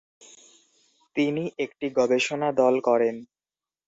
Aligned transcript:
তিনি 1.15 1.43
একটি 1.57 1.87
গবেষণা 1.97 2.49
দল 2.51 2.75
করেন। 2.79 3.15